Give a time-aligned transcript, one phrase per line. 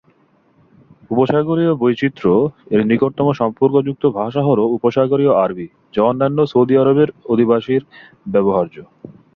[1.11, 2.33] উপসাগরীয় বৈচিত্র্য
[2.73, 7.81] এর নিকটতম সম্পর্কযুক্ত ভাষা হলো উপসাগরীয় আরবি, যা অন্যান্য সৌদি আরবের অধিবাসীর
[8.33, 8.75] ব্যবহার্য।